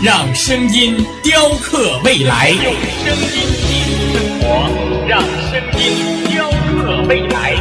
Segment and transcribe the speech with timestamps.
[0.00, 0.94] 让声音
[1.24, 3.34] 雕刻未来，用声音
[3.66, 4.46] 记录生活，
[5.08, 5.82] 让声音
[6.30, 7.56] 雕刻未来。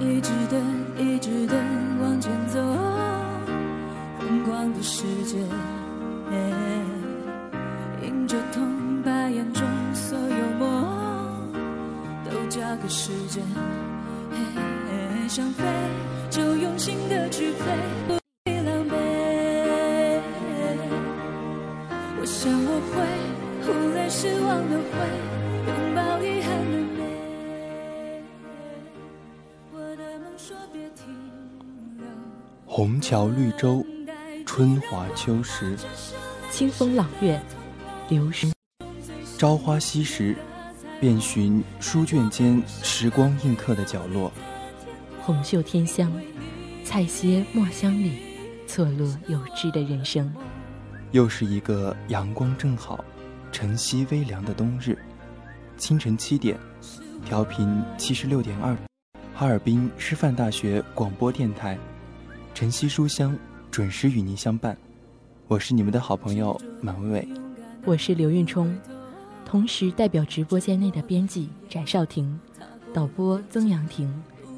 [0.00, 0.60] 一直等，
[0.98, 1.56] 一直等，
[2.02, 2.58] 往前走，
[4.18, 5.36] 疯狂的世界，
[8.04, 9.62] 迎着痛，把眼中
[9.94, 10.84] 所有梦
[12.24, 13.40] 都交给时间。
[15.28, 15.64] 想飞，
[16.30, 17.64] 就用心的去飞，
[18.06, 18.92] 不必狼狈。
[22.18, 23.02] 我想我会
[23.66, 24.96] 忽略失望的灰，
[25.66, 27.02] 拥抱遗憾的美。
[29.72, 31.06] 我的梦说别停
[31.98, 32.06] 留。
[32.64, 33.84] 虹桥绿洲，
[34.46, 35.76] 春华秋实，
[36.50, 37.40] 清风朗月，
[38.08, 38.52] 流时
[39.36, 40.36] 朝花夕拾，
[41.00, 44.30] 遍寻书卷间时光印刻的角落。
[45.26, 46.08] 红袖添香，
[46.84, 48.12] 采撷墨香里
[48.64, 50.32] 错落有致的人生。
[51.10, 53.04] 又是一个阳光正好、
[53.50, 54.96] 晨曦微凉的冬日，
[55.76, 56.56] 清晨七点，
[57.24, 58.76] 调频七十六点二，
[59.34, 61.76] 哈尔滨师范大学广播电台，
[62.54, 63.36] 晨曦书香
[63.68, 64.78] 准时与您相伴。
[65.48, 67.28] 我是你们的好朋友满伟伟，
[67.84, 68.78] 我是刘运冲，
[69.44, 72.38] 同时代表直播间内的编辑翟少婷，
[72.94, 74.08] 导播曾阳婷。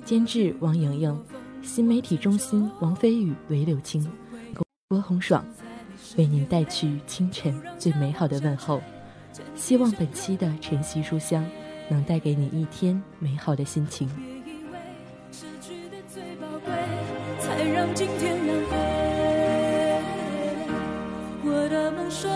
[0.09, 1.23] 监制王莹莹，
[1.61, 4.11] 新媒体中心王飞宇、韦柳青，
[4.89, 5.45] 郭红爽，
[6.17, 8.81] 为您带去清晨最美好的问候。
[9.55, 11.45] 希望本期的晨曦书香
[11.91, 14.09] 能带给你一天美好的心情。
[21.45, 22.31] 我的梦说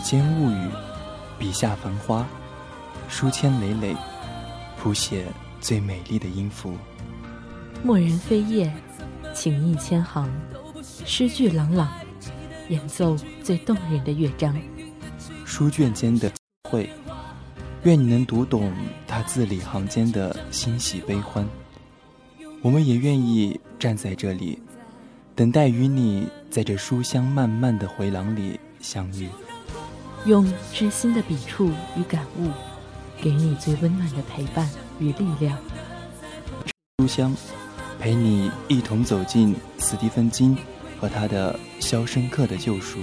[0.00, 0.70] 指尖物语，
[1.38, 2.26] 笔下繁花，
[3.10, 3.94] 书签累累，
[4.78, 5.26] 谱写
[5.60, 6.74] 最美丽的音符。
[7.84, 8.72] 墨人飞叶，
[9.34, 10.26] 情意千行。
[11.04, 11.92] 诗句朗朗，
[12.70, 14.56] 演奏最动人的乐章。
[15.44, 16.32] 书卷间的
[16.70, 16.88] 会，
[17.82, 18.72] 愿你能读懂
[19.06, 21.46] 他字里行间的欣喜悲欢。
[22.62, 24.62] 我们也愿意站在这里，
[25.34, 29.28] 等待与你在这书香漫漫的回廊里相遇。
[30.24, 32.50] 用知心的笔触与感悟，
[33.20, 35.58] 给你最温暖的陪伴与力量。
[36.98, 37.34] 书香，
[37.98, 40.56] 陪你一同走进斯蒂芬金。
[41.00, 42.98] 和他的《肖申克的救赎》。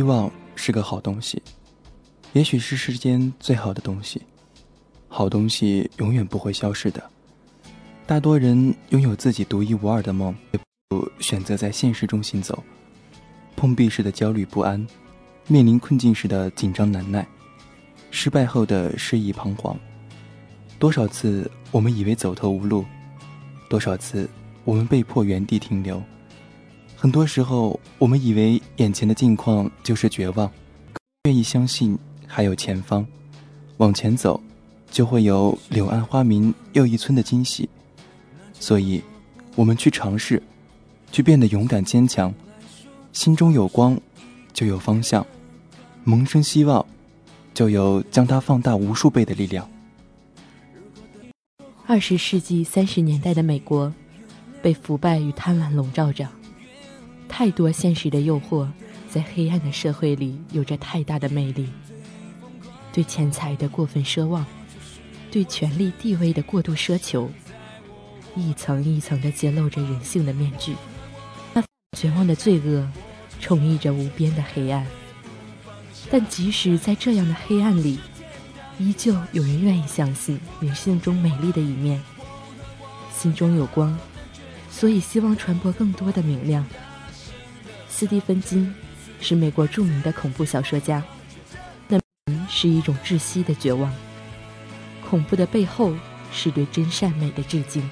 [0.00, 1.42] 希望是个好东西，
[2.32, 4.22] 也许是世间最好的东西。
[5.08, 7.10] 好东西永远不会消失的。
[8.06, 12.64] 大多人拥有自己独一无二的梦，也不选择在现实中行走。
[13.54, 14.86] 碰壁时的焦虑不安，
[15.48, 17.28] 面临困境时的紧张难耐，
[18.10, 19.78] 失败后的失意彷徨。
[20.78, 22.86] 多少次我们以为走投无路，
[23.68, 24.26] 多少次
[24.64, 26.02] 我们被迫原地停留。
[27.02, 30.52] 很多时候，我们以为眼前的境况就是绝望，
[31.24, 33.06] 愿意相信还有前方，
[33.78, 34.38] 往前走，
[34.90, 37.66] 就会有柳暗花明又一村的惊喜。
[38.52, 39.02] 所以，
[39.56, 40.42] 我们去尝试，
[41.10, 42.30] 去变得勇敢坚强。
[43.14, 43.98] 心中有光，
[44.52, 45.26] 就有方向。
[46.04, 46.84] 萌生希望，
[47.54, 49.66] 就有将它放大无数倍的力量。
[51.86, 53.90] 二十世纪三十年代的美国，
[54.60, 56.28] 被腐败与贪婪笼罩着，
[57.40, 58.68] 太多现实的诱惑，
[59.08, 61.70] 在黑暗的社会里有着太大的魅力。
[62.92, 64.44] 对钱财的过分奢望，
[65.30, 67.30] 对权力地位的过度奢求，
[68.36, 70.76] 一层一层的揭露着人性的面具。
[71.54, 71.64] 那
[71.96, 72.86] 绝望的罪恶，
[73.40, 74.86] 充溢着无边的黑暗。
[76.10, 77.98] 但即使在这样的黑暗里，
[78.78, 82.02] 依旧有人愿意相信人性中美丽的一面，
[83.10, 83.98] 心中有光，
[84.70, 86.66] 所以希望传播更多的明亮。
[87.90, 88.72] 斯蒂芬金
[89.20, 91.02] 是美国著名的恐怖小说家，
[91.88, 92.00] 那
[92.48, 93.92] 是一种窒息的绝望。
[95.06, 95.94] 恐怖的背后
[96.32, 97.86] 是对真善美的致敬。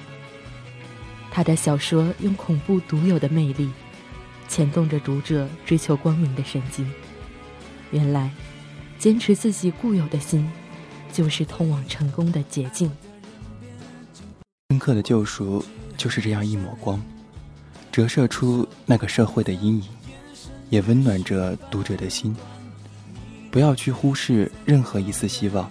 [1.29, 3.69] 他的小说用恐怖独有的魅力，
[4.47, 6.91] 牵动着读者追求光明的神经。
[7.91, 8.31] 原来，
[8.97, 10.49] 坚持自己固有的心。
[11.11, 12.89] 就是通往成功的捷径。
[14.69, 15.65] 深刻的救赎
[15.97, 17.01] 就是这样一抹光，
[17.91, 19.83] 折射出那个社会的阴影，
[20.69, 22.35] 也温暖着读者的心。
[23.51, 25.69] 不要去忽视任何一丝希望，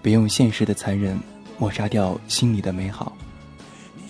[0.00, 1.18] 别用现实的残忍
[1.58, 3.16] 抹杀掉心里的美好。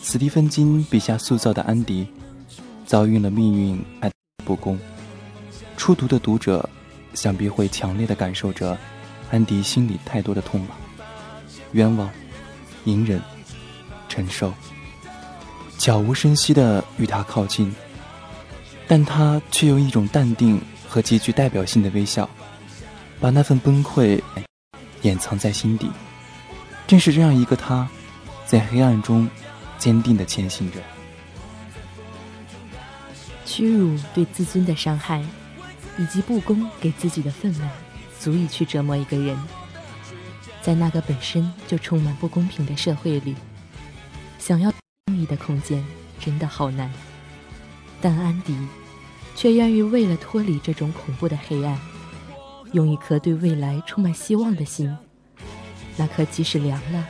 [0.03, 2.07] 斯蒂芬金笔下塑造的安迪，
[2.85, 3.83] 遭遇了命运
[4.45, 4.79] 不公，
[5.77, 6.69] 初读的读者
[7.15, 8.77] 想必会强烈的感受着。
[9.31, 10.77] 安迪心里太多的痛吧，
[11.73, 12.09] 冤枉、
[12.85, 13.21] 隐忍、
[14.09, 14.53] 承受，
[15.79, 17.75] 悄无声息的与他靠近，
[18.89, 22.29] 但他却用一种淡定和极具代表性的微笑，
[23.21, 24.21] 把那份崩溃
[25.03, 25.91] 掩藏在心底。
[26.87, 27.89] 正是这样一个他，
[28.47, 29.29] 在黑暗中
[29.79, 30.79] 坚定的前行着。
[33.45, 35.23] 屈辱对自尊的伤害，
[35.99, 37.61] 以及不公给自己的愤懑。
[38.21, 39.37] 足以去折磨一个人，
[40.63, 43.35] 在那个本身就充满不公平的社会里，
[44.39, 44.73] 想要
[45.35, 45.85] 的空间
[46.21, 46.93] 真的好难。
[48.01, 48.55] 但安迪
[49.35, 51.79] 却愿意为了脱离这种恐怖的黑暗，
[52.73, 54.95] 用一颗对未来充满希望的心，
[55.97, 57.07] 那颗即使凉了，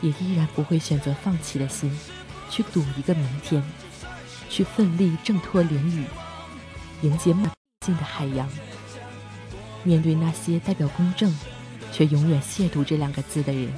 [0.00, 1.90] 也依然不会选择放弃的心，
[2.50, 3.62] 去赌一个明天，
[4.48, 6.04] 去奋力挣脱淋雨，
[7.02, 7.48] 迎接梦
[7.86, 8.48] 境的海洋。
[9.82, 11.34] 面对那些代表公正，
[11.90, 13.72] 却永远亵渎这两个字的人，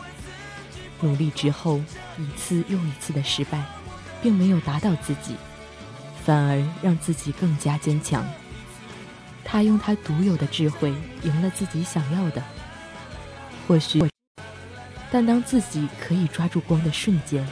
[1.00, 1.80] 努力之后
[2.18, 3.64] 一次又一次的失败，
[4.26, 5.36] 并没有打倒自己，
[6.24, 8.26] 反而让自己更加坚强。
[9.44, 10.92] 他用他独有的智慧
[11.22, 12.42] 赢了自己想要的，
[13.68, 14.02] 或许，
[15.12, 17.46] 但当自己可以抓住光的瞬间。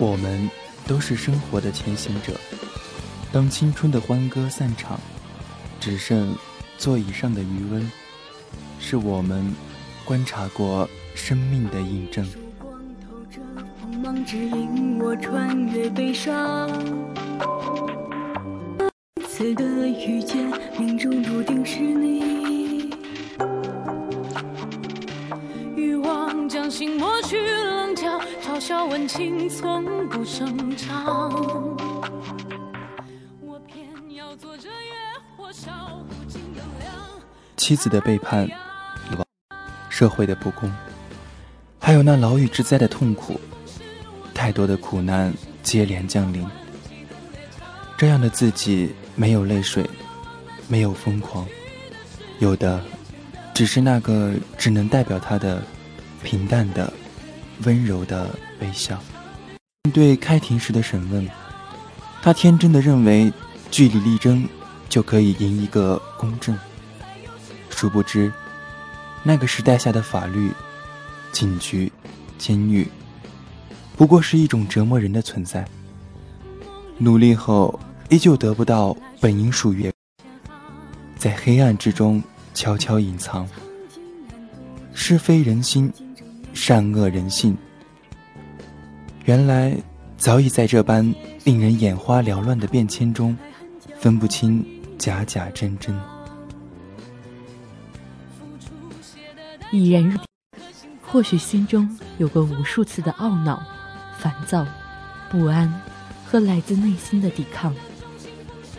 [0.00, 0.48] 我们
[0.86, 2.32] 都是生活的前行者。
[3.30, 4.98] 当青春的欢歌散场，
[5.78, 6.34] 只剩
[6.78, 7.92] 座椅上的余温，
[8.78, 9.54] 是我们
[10.06, 12.26] 观察过生命的印证。
[19.28, 22.39] 次的遇见，命中注定是你。
[28.60, 28.60] 角。
[28.60, 31.32] 嘲笑温情从不声张。
[37.56, 38.46] 妻子的背叛，
[39.88, 40.70] 社会的不公，
[41.78, 43.40] 还有那牢狱之灾的痛苦，
[44.34, 46.46] 太多的苦难接连降临。
[47.96, 49.88] 这样的自己，没有泪水，
[50.68, 51.46] 没有疯狂，
[52.40, 52.82] 有的
[53.54, 55.62] 只是那个只能代表他的
[56.22, 56.92] 平淡的、
[57.64, 58.28] 温柔的。
[58.60, 58.98] 微笑。
[59.84, 61.26] 面对开庭时的审问，
[62.22, 63.32] 他天真的认为
[63.70, 64.46] 据理力争
[64.88, 66.56] 就可以赢一个公正。
[67.70, 68.30] 殊不知，
[69.22, 70.50] 那个时代下的法律、
[71.32, 71.90] 警局、
[72.36, 72.86] 监狱，
[73.96, 75.66] 不过是一种折磨人的存在。
[76.98, 79.90] 努力后依旧得不到本应属于，
[81.16, 83.48] 在黑暗之中悄悄隐藏。
[84.92, 85.90] 是非人心，
[86.52, 87.56] 善恶人性。
[89.30, 89.76] 原来
[90.18, 93.38] 早已在这般令人眼花缭乱的变迁中，
[93.96, 94.66] 分不清
[94.98, 95.96] 假假真真。
[99.70, 100.18] 已然入，
[101.00, 103.62] 或许心中有过无数次的懊恼、
[104.18, 104.66] 烦躁、
[105.30, 105.72] 不安
[106.26, 107.72] 和来自内心的抵抗，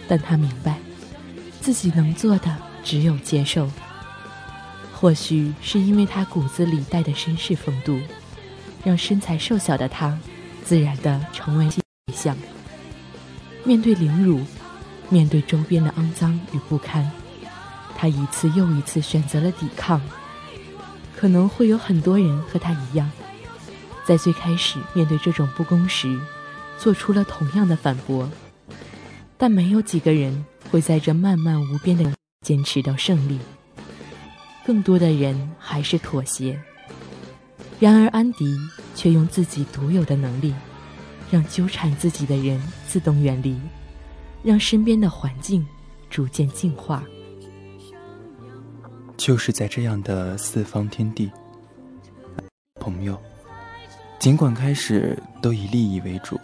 [0.05, 0.79] 但他明白，
[1.61, 2.53] 自己能做的
[2.83, 3.71] 只有接受。
[4.93, 7.97] 或许是因为他骨子里带的绅士风度，
[8.83, 10.19] 让身材瘦小的他，
[10.63, 11.67] 自然的成为
[12.05, 12.37] 对象。
[13.63, 14.41] 面对凌辱，
[15.09, 17.11] 面对周边的肮脏与不堪，
[17.95, 20.01] 他一次又一次选择了抵抗。
[21.15, 23.11] 可能会有很多人和他一样，
[24.05, 26.19] 在最开始面对这种不公时，
[26.79, 28.27] 做出了同样的反驳。
[29.37, 32.11] 但没有几个人会在这漫漫无边的
[32.45, 33.39] 坚持到胜利。
[34.65, 36.59] 更多的人还是妥协。
[37.81, 38.55] 然而，安迪
[38.93, 40.53] 却用自己独有的能力，
[41.31, 43.59] 让纠缠自己的人自动远离，
[44.43, 45.65] 让身边的环境
[46.07, 47.03] 逐渐净化。
[49.17, 51.31] 就是在这样的四方天地，
[52.79, 53.19] 朋友，
[54.19, 56.39] 尽管开始都以利益为主，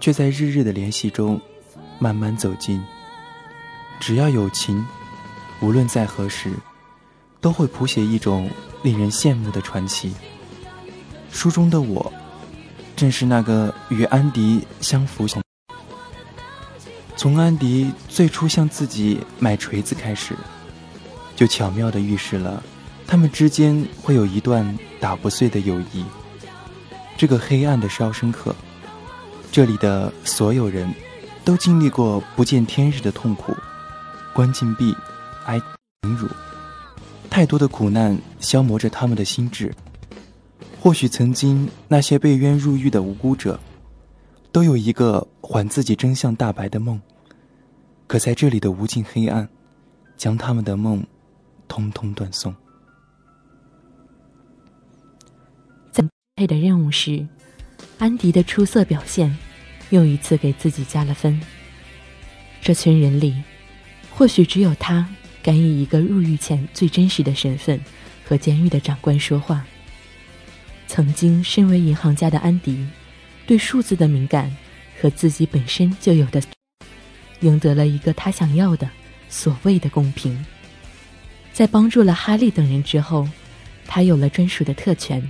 [0.00, 1.38] 却在日日的联系中
[1.98, 2.82] 慢慢走近。
[4.00, 4.82] 只要有情，
[5.60, 6.50] 无论在何时。
[7.42, 8.50] 都会谱写一种
[8.82, 10.12] 令人羡慕的传奇。
[11.30, 12.12] 书中的我，
[12.96, 15.42] 正是那个与安迪相扶相。
[17.16, 20.34] 从安迪最初向自己买锤子开始，
[21.36, 22.62] 就巧妙地预示了
[23.06, 26.04] 他们之间会有一段打不碎的友谊。
[27.16, 28.54] 这个黑暗的烧生课，
[29.52, 30.92] 这里的所有人
[31.44, 33.54] 都经历过不见天日的痛苦，
[34.32, 34.94] 关禁闭，
[35.44, 35.60] 挨
[36.02, 36.26] 凌辱。
[37.28, 39.74] 太多的苦难消磨着他们的心智。
[40.82, 43.60] 或许曾经那些被冤入狱的无辜者，
[44.50, 46.98] 都有一个还自己真相大白的梦。
[48.06, 49.46] 可在这里的无尽黑暗，
[50.16, 51.04] 将他们的梦
[51.68, 52.54] 通通断送。
[55.92, 56.02] 在
[56.36, 57.28] 配的任务时，
[57.98, 59.36] 安迪的出色表现
[59.90, 61.38] 又一次给自己加了分。
[62.62, 63.36] 这群人里，
[64.10, 65.06] 或许只有他。
[65.42, 67.80] 敢以一个入狱前最真实的身份
[68.26, 69.64] 和监狱的长官说话。
[70.92, 72.84] 曾经身为银行家的安迪，
[73.46, 74.52] 对数字的敏感
[75.00, 76.42] 和自己本身就有的，
[77.42, 78.90] 赢得了一个他想要的
[79.28, 80.44] 所谓的公平。
[81.52, 83.28] 在帮助了哈利等人之后，
[83.86, 85.22] 他有了专属的特权。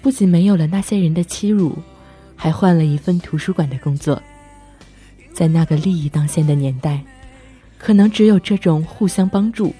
[0.00, 1.76] 不仅没有了那些人的欺辱，
[2.34, 4.22] 还换了一份图书馆的工作。
[5.34, 6.98] 在那个利益当先的年代。
[7.76, 9.74] 可能只有这种互相帮助，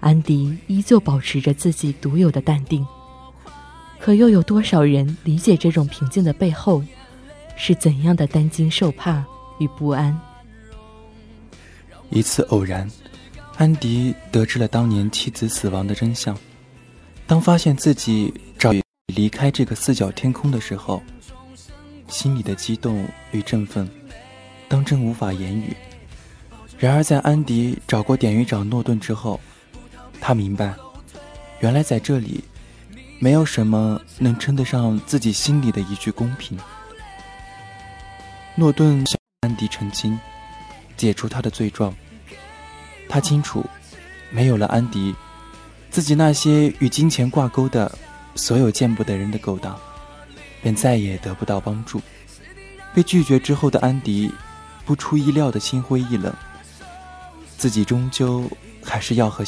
[0.00, 2.86] 安迪依旧保持着自己独有的淡定。
[3.98, 6.82] 可又有多少人理解这种平静的背后，
[7.56, 9.22] 是怎样的担惊受怕
[9.58, 10.18] 与不安？
[12.08, 12.90] 一次偶然，
[13.56, 16.36] 安迪得知了当年妻子死亡的真相。
[17.26, 18.82] 当发现自己早已
[19.14, 21.02] 离开这个四角天空的时候，
[22.08, 23.88] 心里的激动与振奋。
[24.66, 25.76] 当真无法言语。
[26.78, 29.38] 然而，在安迪找过典狱长诺顿之后，
[30.20, 30.74] 他明白，
[31.60, 32.44] 原来在这里，
[33.18, 36.58] 没有什么能称得上自己心里的一句公平。
[38.54, 40.18] 诺顿向安迪澄清，
[40.96, 41.94] 解除他的罪状。
[43.08, 43.64] 他清楚，
[44.30, 45.14] 没有了安迪，
[45.90, 47.90] 自己那些与金钱挂钩的
[48.34, 49.78] 所有见不得人的勾当，
[50.62, 52.00] 便再也得不到帮助。
[52.94, 54.30] 被拒绝之后的安迪。
[54.86, 56.34] 不出意料的心灰意冷，
[57.56, 58.50] 自己终究
[58.82, 59.44] 还是要和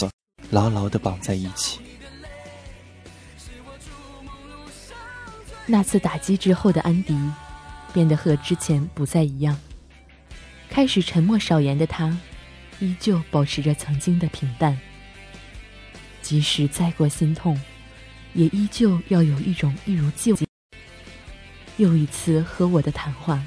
[0.53, 1.81] 牢牢的绑在一起。
[5.65, 7.19] 那次打击之后的安迪，
[7.95, 9.59] 变得和之前不再一样。
[10.69, 12.15] 开始沉默少言的他，
[12.81, 14.79] 依旧保持着曾经的平淡。
[16.21, 17.59] 即使再过心痛，
[18.35, 20.43] 也依旧要有一种一如既往。
[21.79, 23.43] 又一次和我的谈话。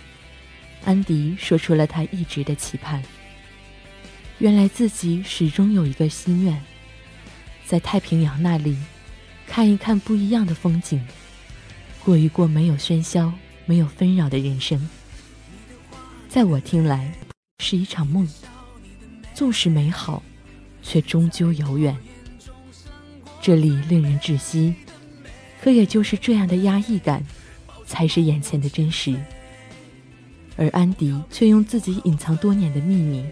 [0.86, 3.04] 安迪说出了他一直的期盼。
[4.40, 6.62] 原来自己始终有一个心愿，
[7.66, 8.78] 在太平洋那里，
[9.48, 11.04] 看一看不一样的风景，
[12.04, 13.34] 过一过没有喧嚣、
[13.66, 14.88] 没有纷扰的人生。
[16.30, 17.12] 在我听来，
[17.60, 18.28] 是一场梦，
[19.34, 20.22] 纵使美好，
[20.84, 21.98] 却终究遥远。
[23.42, 24.76] 这里令人窒息，
[25.62, 27.26] 可也就是这样的压抑感，
[27.86, 29.16] 才是眼前的真实。
[30.56, 33.26] 而安迪却用自己隐藏多年的秘密，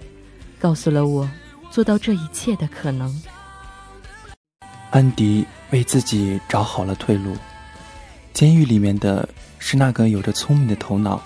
[0.59, 1.29] 告诉了我
[1.69, 3.21] 做到这一切的可能。
[4.93, 7.35] 安迪为自己找好了退路。
[8.31, 11.19] 监狱里面的是那个有着聪明的头脑，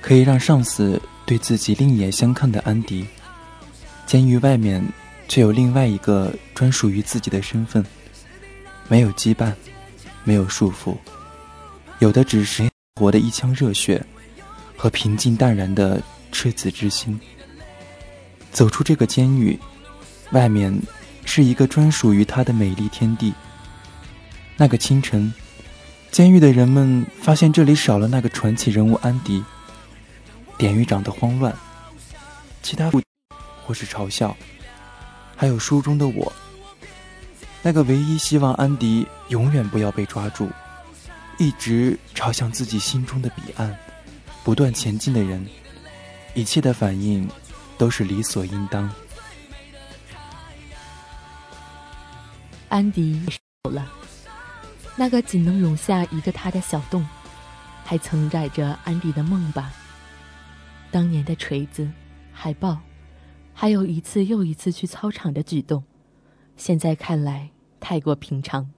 [0.00, 3.04] 可以让上司对自己另眼相看的安迪。
[4.06, 4.80] 监狱外面
[5.26, 7.84] 却有另外一个专属于自己的身份，
[8.86, 9.52] 没有羁绊，
[10.22, 10.94] 没有束缚，
[11.98, 14.00] 有的只是活的一腔热血
[14.76, 17.20] 和平静淡然的赤子之心。
[18.52, 19.58] 走出这个监狱，
[20.30, 20.72] 外面。
[21.24, 23.32] 是一个专属于他的美丽天地。
[24.56, 25.32] 那个清晨，
[26.10, 29.42] 监狱的人们发现这里少了那个传奇人物安迪。
[30.56, 31.52] 典狱长的慌乱，
[32.62, 33.02] 其他不
[33.66, 34.36] 或是嘲笑，
[35.34, 36.32] 还有书中的我，
[37.60, 40.48] 那个唯一希望安迪永远不要被抓住，
[41.38, 43.76] 一直朝向自己心中的彼岸
[44.44, 45.44] 不断前进的人，
[46.34, 47.28] 一切的反应
[47.76, 48.88] 都是理所应当。
[52.68, 53.20] 安迪
[53.64, 53.90] 有了
[54.96, 57.06] 那个仅能容下一个他的小洞，
[57.84, 59.72] 还承载着安迪的梦吧。
[60.90, 61.88] 当年的锤子、
[62.32, 62.78] 海报，
[63.52, 65.82] 还有一次又一次去操场的举动，
[66.56, 68.70] 现在看来太过平常。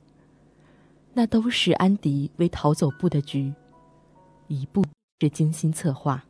[1.14, 3.52] 那都是安迪为逃走布的局，
[4.48, 4.84] 一步
[5.20, 6.24] 是精心策划。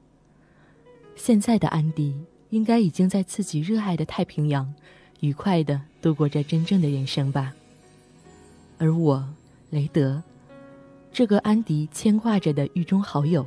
[1.16, 4.75] 现在的安迪应该已经在自己热爱的太平洋。
[5.20, 7.54] 愉快的度过着真正的人生吧。
[8.78, 9.26] 而我，
[9.70, 10.23] 雷德，
[11.12, 13.46] 这个安迪牵挂着的狱中好友，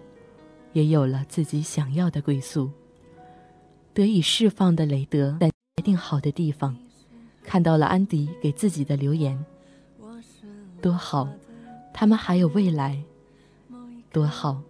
[0.74, 2.72] 也有了自己想要的归宿。
[3.94, 6.76] 得以释放的雷德，在约定好的地方，
[7.44, 9.44] 看到了安迪给自己的留言。
[10.82, 11.30] 多好，
[11.94, 13.04] 他们还有未来。
[14.12, 14.62] 多好，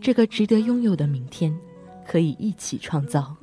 [0.00, 1.58] 这个值得拥有的明天，
[2.06, 3.34] 可以一起创造。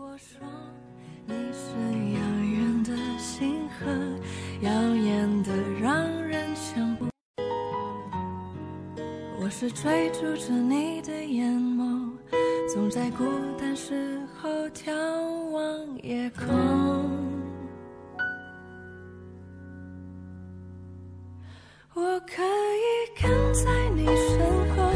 [9.58, 12.12] 是追逐着你的眼眸，
[12.74, 13.24] 总在孤
[13.58, 14.92] 单时候眺
[15.50, 16.46] 望夜空。
[21.94, 24.92] 我可以跟在你身后，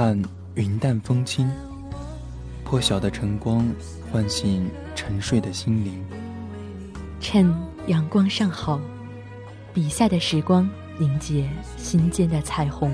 [0.00, 0.16] 看
[0.54, 1.50] 云淡风轻，
[2.62, 3.68] 破晓的晨光
[4.12, 6.00] 唤醒沉睡的心灵。
[7.20, 7.52] 趁
[7.88, 8.80] 阳光尚好，
[9.74, 12.92] 笔下的时光凝结心间的彩虹。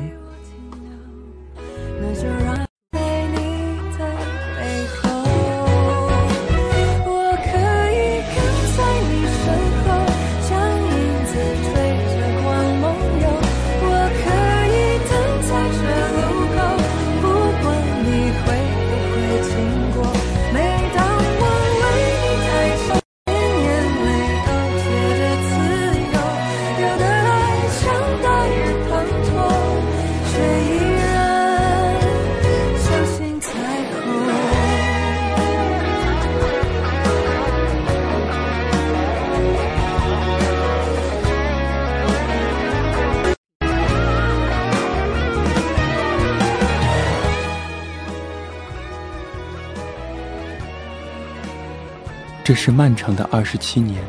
[52.44, 54.04] 这是漫长的二十七年，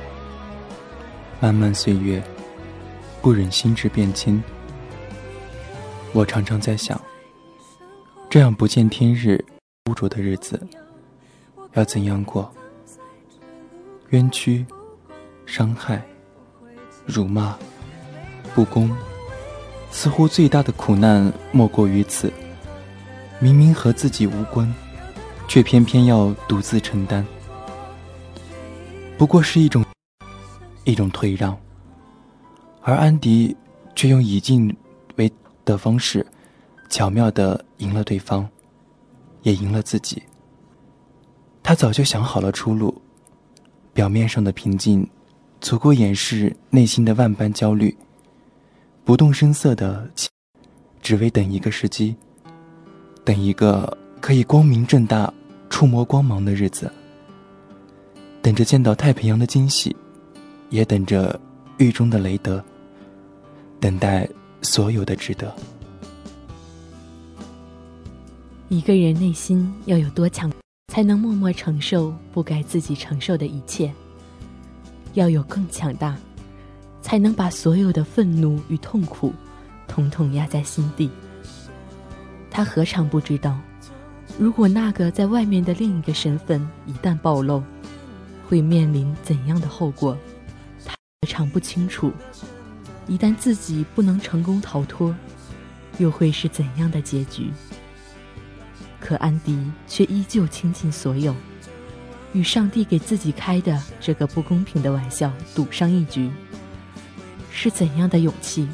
[1.39, 2.21] 漫漫岁月，
[3.21, 4.43] 不忍心智变迁。
[6.11, 6.99] 我常常在想，
[8.29, 9.41] 这样不见天日、
[9.85, 10.61] 污浊的日子，
[11.75, 12.51] 要怎样过？
[14.09, 14.65] 冤屈、
[15.45, 16.05] 伤害、
[17.05, 17.57] 辱骂、
[18.53, 18.93] 不公，
[19.91, 22.29] 似乎最大的苦难莫过于此。
[23.39, 24.69] 明明和自己无关，
[25.47, 27.25] 却偏偏要独自承担。
[29.17, 29.83] 不过是一种
[30.83, 31.57] 一种退让，
[32.81, 33.55] 而安迪
[33.95, 34.75] 却用以进
[35.15, 35.31] 为
[35.63, 36.25] 的方式，
[36.89, 38.47] 巧妙的赢了对方，
[39.43, 40.21] 也赢了自己。
[41.63, 43.01] 他早就想好了出路，
[43.93, 45.09] 表面上的平静，
[45.61, 47.95] 足够掩饰内心的万般焦虑。
[49.05, 50.09] 不动声色的，
[51.01, 52.15] 只为等一个时机，
[53.23, 55.33] 等一个可以光明正大
[55.69, 56.91] 触摸光芒的日子。
[58.45, 59.95] 等着见到太平洋的惊喜，
[60.69, 61.39] 也等着
[61.79, 62.63] 狱中的雷德。
[63.79, 64.29] 等待
[64.61, 65.51] 所有的值得。
[68.69, 70.51] 一个人内心要有多强，
[70.89, 73.91] 才能默默承受不该自己承受的一切？
[75.15, 76.15] 要有更强大，
[77.01, 79.33] 才能把所有的愤怒与痛苦，
[79.87, 81.09] 统统压在心底。
[82.51, 83.57] 他何尝不知道，
[84.37, 87.63] 如果那个在外面的另一个身份一旦暴露，
[88.47, 90.17] 会面临怎样的后果？
[91.21, 92.11] 他常不清楚？
[93.07, 95.15] 一旦自己不能成功逃脱，
[95.97, 97.51] 又会是怎样的结局？
[98.99, 101.35] 可安迪却依旧倾尽所有，
[102.33, 106.31] 与上帝给自己开的这个不公平的玩笑赌上一局。
[107.51, 108.67] 是怎样的勇气，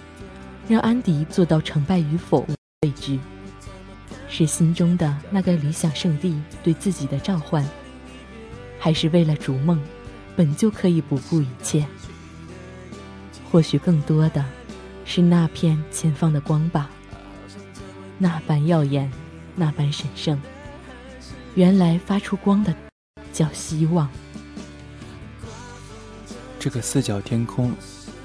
[0.67, 2.45] 让安迪做到成败与否
[2.81, 3.19] 未知？
[4.29, 7.65] 是心中的那个理想圣地对自己的召唤？
[8.83, 9.79] 还是为了逐梦，
[10.35, 11.85] 本就可以不顾一切。
[13.51, 14.43] 或许更多的，
[15.05, 16.89] 是那片前方的光吧。
[18.17, 19.11] 那般耀眼，
[19.55, 20.41] 那般神圣。
[21.53, 22.73] 原来发出光的，
[23.31, 24.09] 叫希望。
[26.59, 27.71] 这个四角天空，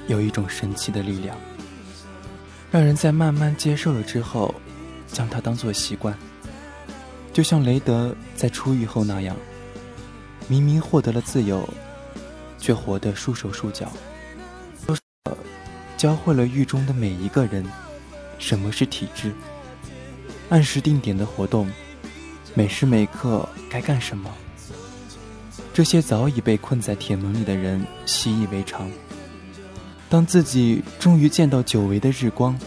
[0.09, 1.37] 有一种神奇的力量，
[2.71, 4.55] 让人在慢慢接受了之后，
[5.07, 6.16] 将它当做习惯。
[7.35, 9.37] 就像雷德在出狱后那样。
[10.49, 11.69] 明明获得了自由，
[12.59, 13.91] 却活得束手束脚。
[15.97, 17.65] 教会了狱中的每一个人，
[18.39, 19.33] 什么是体制，
[20.51, 21.71] 按时定点的活动，
[22.55, 24.31] 每时每刻该干什么。
[25.73, 28.91] 这些早已被困在铁门里的人习以为常。
[30.09, 32.59] 当自己终于见到久违的日光，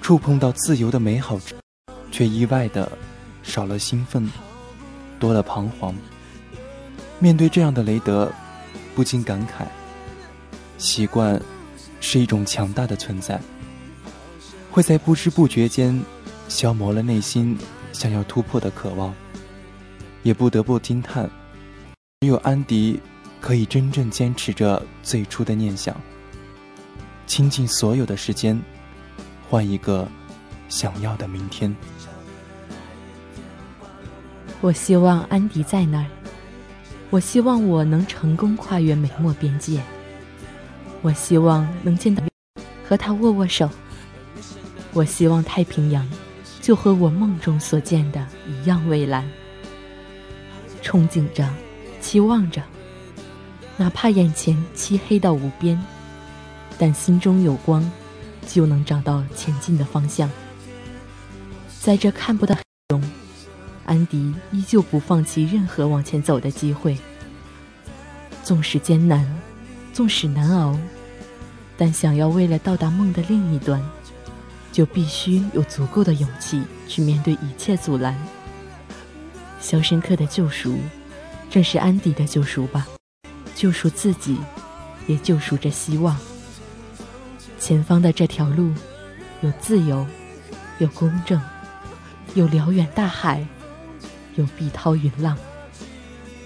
[0.00, 1.38] 触碰到自由的美好，
[2.10, 2.90] 却意外的
[3.42, 4.30] 少了兴奋，
[5.20, 5.94] 多了彷徨。
[7.24, 8.30] 面对这样的雷德，
[8.94, 9.64] 不禁感慨：
[10.76, 11.40] 习惯
[11.98, 13.40] 是一种强大的存在，
[14.70, 15.98] 会在不知不觉间
[16.50, 17.56] 消磨了内心
[17.94, 19.14] 想要突破的渴望。
[20.22, 21.26] 也不得不惊叹，
[22.20, 23.00] 只有安迪
[23.40, 25.98] 可以真正坚持着最初的念想，
[27.26, 28.60] 倾尽所有的时间，
[29.48, 30.06] 换一个
[30.68, 31.74] 想要的明天。
[34.60, 36.06] 我希望安迪在那儿。
[37.10, 39.80] 我希望我能成功跨越美墨边界。
[41.02, 42.22] 我希望能见到
[42.88, 43.68] 和他握握手。
[44.92, 46.08] 我希望太平洋
[46.60, 49.24] 就和我梦中所见的一样蔚蓝。
[50.82, 51.48] 憧憬着，
[52.00, 52.62] 期望着，
[53.76, 55.82] 哪怕眼前漆黑到无边，
[56.78, 57.90] 但心中有光，
[58.46, 60.30] 就能找到前进的方向。
[61.80, 62.56] 在这看不到
[62.88, 63.02] 中。
[63.86, 66.96] 安迪依旧不放弃任何往前走的机会，
[68.42, 69.26] 纵使艰难，
[69.92, 70.78] 纵使难熬，
[71.76, 73.82] 但想要为了到达梦的另一端，
[74.72, 78.16] 就必须有足够的勇气去面对一切阻拦。
[79.60, 80.78] 肖申克的救赎，
[81.50, 82.86] 正是安迪的救赎吧？
[83.54, 84.38] 救赎自己，
[85.06, 86.16] 也救赎着希望。
[87.58, 88.72] 前方的这条路，
[89.40, 90.06] 有自由，
[90.78, 91.40] 有公正，
[92.34, 93.46] 有辽远大海。
[94.36, 95.36] 有碧涛云浪，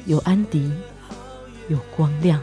[0.07, 0.70] 有安迪，
[1.68, 2.40] 有光亮。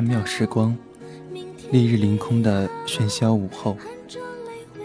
[0.00, 0.74] 曼妙时光，
[1.70, 3.76] 烈日凌空的喧嚣午后，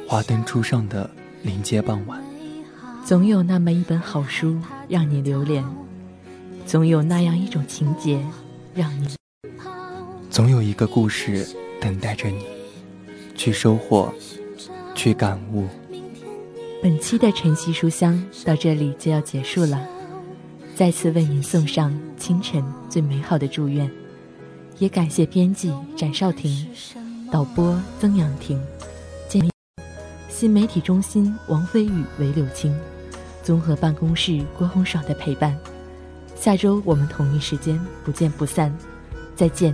[0.06, 1.10] 华灯初上的
[1.42, 2.22] 临街傍晚，
[3.06, 5.64] 总有那么一本好书让你留恋，
[6.66, 8.20] 总有那样一种情节
[8.74, 9.08] 让你。
[10.30, 11.48] 总有一个故事
[11.80, 12.46] 等待着你，
[13.38, 14.14] 去收获，
[14.96, 15.66] 去感悟。
[16.84, 19.82] 本期的晨曦书香到这里就要结束了，
[20.76, 23.90] 再次为您送上清晨最美好的祝愿，
[24.78, 26.68] 也感谢编辑展少婷、
[27.32, 28.62] 导播曾阳婷、
[30.30, 32.78] 新媒体中心王飞宇、韦柳青、
[33.42, 35.58] 综合办公室郭红爽的陪伴。
[36.36, 38.76] 下周我们同一时间不见不散，
[39.36, 39.74] 再见。